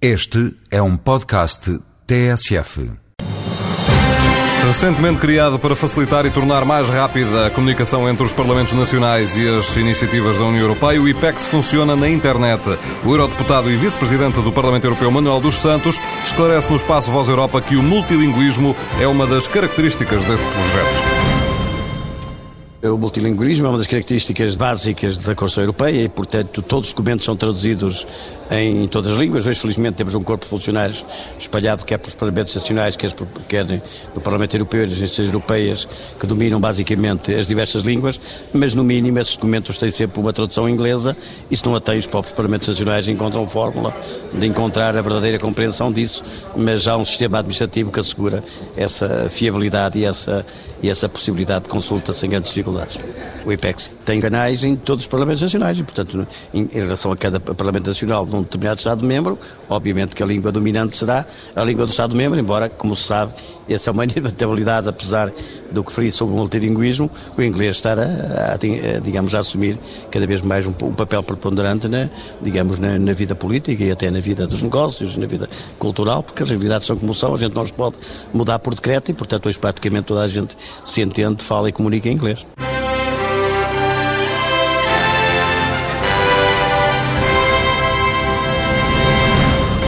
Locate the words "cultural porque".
75.78-76.42